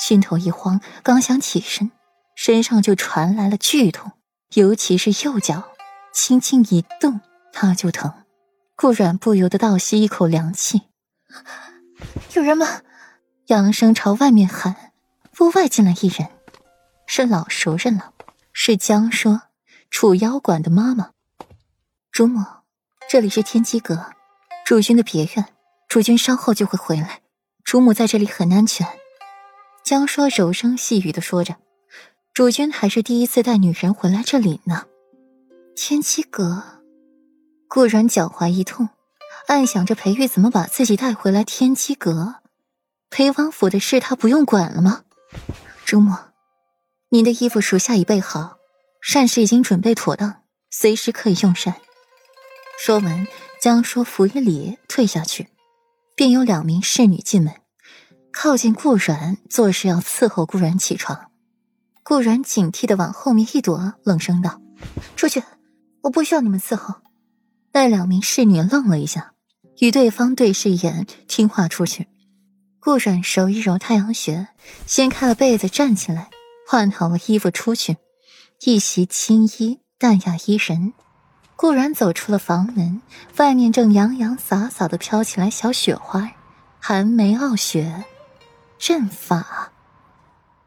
[0.00, 1.90] 心头一慌，刚想起身，
[2.34, 4.12] 身上就传来了剧痛，
[4.54, 5.72] 尤其是右脚，
[6.10, 7.20] 轻轻一动，
[7.52, 8.10] 他就疼。
[8.74, 10.84] 顾阮不由得倒吸一口凉气
[12.32, 12.80] ：“有人吗？”
[13.48, 14.92] 扬声朝外面喊。
[15.38, 16.30] 屋外进来一人，
[17.06, 18.14] 是老熟人了，
[18.54, 19.42] 是江说
[19.90, 21.10] 楚妖馆的妈妈。
[22.10, 22.42] 主母，
[23.10, 24.12] 这里是天机阁，
[24.64, 25.44] 主君的别院，
[25.88, 27.20] 主君稍后就会回来，
[27.64, 28.86] 主母在这里很安全。
[29.90, 31.56] 江说柔声细语的说着，
[32.32, 34.84] 主君还是第一次带女人回来这里呢。
[35.74, 36.62] 天机阁，
[37.68, 38.88] 顾然脚踝一痛，
[39.48, 42.36] 暗想着裴玉怎么把自己带回来天机阁？
[43.10, 45.02] 裴王府的事他不用管了吗？
[45.84, 46.14] 主母，
[47.08, 48.58] 您的衣服属下已备好，
[49.02, 51.74] 膳食已经准备妥当，随时可以用膳。
[52.78, 53.26] 说完，
[53.60, 55.48] 江说服一礼，退下去，
[56.14, 57.52] 便有两名侍女进门，
[58.42, 61.30] 靠近顾然，做事要伺候顾然起床。
[62.02, 64.62] 顾然警惕的往后面一躲，冷声道
[65.14, 65.42] ：“出去，
[66.00, 66.94] 我不需要你们伺候。”
[67.74, 69.34] 那两名侍女愣了一下，
[69.80, 72.08] 与对方对视一眼，听话出去。
[72.80, 74.48] 顾然揉一揉太阳穴，
[74.86, 76.30] 掀开了被子，站起来，
[76.66, 77.98] 换好了衣服出去。
[78.62, 80.94] 一袭青衣，淡雅衣人。
[81.56, 83.02] 顾然走出了房门，
[83.36, 86.30] 外面正洋洋洒洒的飘起来小雪花，
[86.78, 88.06] 寒梅傲雪，
[88.80, 89.72] 阵法。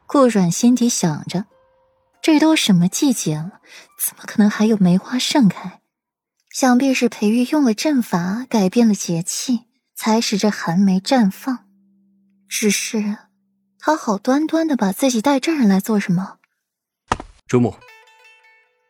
[0.06, 1.46] 顾阮心底想着，
[2.22, 3.60] 这都什么季节了，
[4.00, 5.82] 怎么可能还有梅花盛开？
[6.52, 9.62] 想必是裴玉用了阵法，改变了节气，
[9.96, 11.66] 才使这寒梅绽放。
[12.48, 13.18] 只是，
[13.80, 16.38] 他好端端的把自己带这儿来做什么？
[17.48, 17.76] 主母，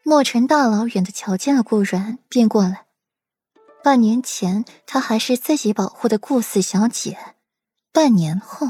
[0.03, 2.87] 墨尘大老远的瞧见了顾然，便过来。
[3.81, 7.17] 半年前，她还是自己保护的顾四小姐，
[7.93, 8.67] 半年后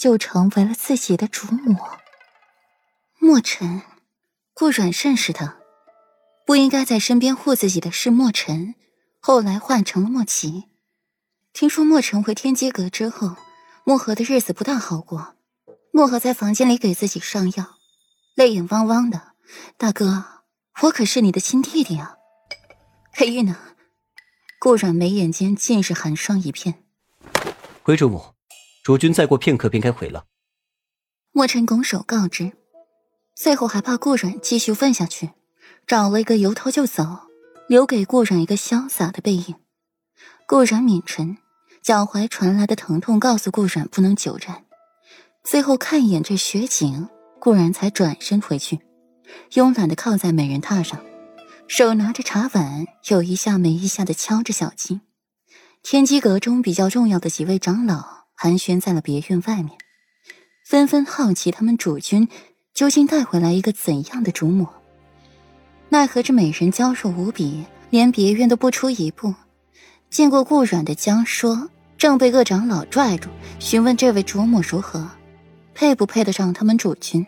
[0.00, 1.76] 就成为了自己的主母。
[3.18, 3.82] 墨尘，
[4.54, 5.58] 顾阮认识他，
[6.46, 8.74] 不应该在身边护自己的是墨尘，
[9.20, 10.64] 后来换成了莫奇。
[11.52, 13.36] 听说墨尘回天机阁之后。
[13.82, 15.34] 墨河的日子不大好过，
[15.90, 17.78] 墨河在房间里给自己上药，
[18.36, 19.32] 泪眼汪汪的。
[19.78, 20.44] 大哥，
[20.82, 22.14] 我可是你的亲弟弟啊！
[23.10, 23.56] 裴玉呢？
[24.60, 26.84] 顾阮眉眼间尽是寒霜一片。
[27.82, 28.34] 回主母，
[28.82, 30.24] 主君再过片刻便该回了。
[31.32, 32.52] 墨尘拱手告知，
[33.34, 35.30] 最后还怕顾阮继续问下去，
[35.86, 37.04] 找了一个由头就走，
[37.68, 39.54] 留给顾阮一个潇洒的背影。
[40.46, 41.38] 顾阮抿唇。
[41.82, 44.66] 脚踝传来的疼痛告诉顾阮不能久站，
[45.42, 47.08] 最后看一眼这雪景，
[47.38, 48.80] 顾然才转身回去，
[49.50, 51.00] 慵懒的靠在美人榻上，
[51.66, 55.00] 手拿着茶碗，有一下没一下的敲着小鸡。
[55.82, 59.72] 天机阁中比较重要的几位长老寒暄在了别院外面，
[60.64, 62.26] 纷纷好奇他们主君
[62.72, 64.66] 究竟带回来一个怎样的主母。
[65.90, 69.34] 奈何这美人娇弱无比，连别院都不出一步。
[70.08, 71.68] 见过顾阮的江说，
[71.98, 73.28] 正被各长老拽住，
[73.58, 75.06] 询问这位主母如何，
[75.74, 77.26] 配不配得上他们主君。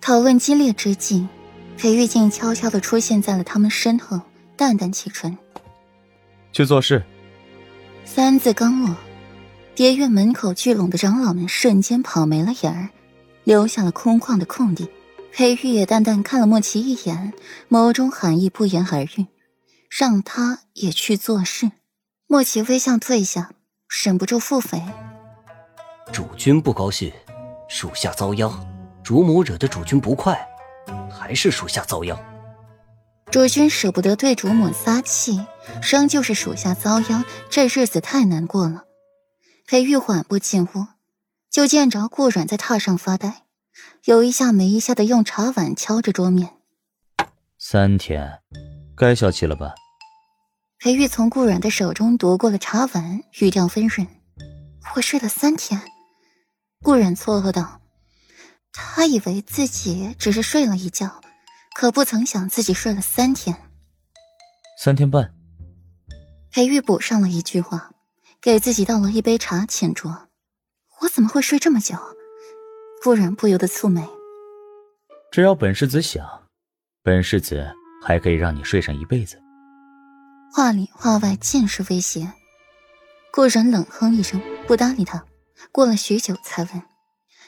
[0.00, 1.28] 讨论激烈之际，
[1.78, 4.20] 裴玉静悄悄地出现在了他们身后，
[4.56, 5.38] 淡淡启唇
[6.52, 7.00] ：“去做事。”
[8.04, 8.96] 三字刚落，
[9.76, 12.88] 别院门口聚拢的长老们瞬间跑没了影儿，
[13.44, 14.88] 留下了空旷的空地。
[15.30, 17.34] 裴玉也淡淡看了莫奇一眼，
[17.68, 19.26] 眸中寒意不言而喻，
[19.90, 21.72] 让他也去做事。
[22.26, 23.50] 莫奇微笑退下，
[24.02, 24.80] 忍不住腹诽
[26.10, 27.12] ：“主君不高兴，
[27.68, 28.50] 属下遭殃；
[29.04, 30.40] 主母惹得主君不快，
[31.10, 32.18] 还是属下遭殃。
[33.30, 35.44] 主君舍不得对主母撒气，
[35.82, 37.22] 仍旧是属下遭殃。
[37.50, 38.84] 这日子太难过了。”
[39.66, 40.86] 裴玉缓步进屋，
[41.50, 43.42] 就见着顾阮在榻上发呆，
[44.04, 46.58] 有一下没一下的用茶碗敲着桌面。
[47.58, 48.42] 三天，
[48.96, 49.74] 该消气了吧？
[50.78, 54.06] 裴玉从顾阮的手中夺过了茶碗，语调温润
[54.94, 55.82] ：“我睡了三天。”
[56.84, 57.80] 顾阮错愕道
[58.72, 61.20] ：“他以为自己只是睡了一觉，
[61.74, 63.56] 可不曾想自己睡了三天。”
[64.78, 65.34] 三天半。
[66.52, 67.90] 裴玉补上了一句话，
[68.46, 70.06] 给自己倒了一杯茶，浅酌。
[71.00, 71.96] 我怎么会睡这么久？
[73.02, 74.08] 顾阮不由得蹙眉
[75.32, 76.24] ：“只要本世子想，
[77.02, 77.68] 本世子
[78.04, 79.36] 还可以让你睡上一辈子。”
[80.54, 82.32] 话里话外尽是威胁。
[83.32, 85.24] 顾然冷哼一声，不搭理他。
[85.72, 86.80] 过了许久，才问：“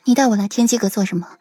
[0.03, 1.38] 你带我来天机阁做什么？”